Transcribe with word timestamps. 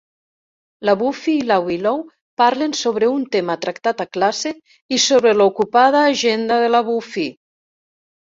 La 0.87 0.93
Buffy 0.99 1.33
i 1.39 1.43
la 1.49 1.57
Willow 1.65 1.99
parlen 2.41 2.71
sobre 2.79 3.09
un 3.17 3.27
tema 3.35 3.57
tractat 3.65 4.01
a 4.05 4.09
classe 4.17 4.53
i 4.97 4.99
sobre 5.03 5.33
l'ocupada 5.41 6.01
agenda 6.15 6.57
de 6.67 6.73
la 6.77 6.81
Buffy. 6.89 7.27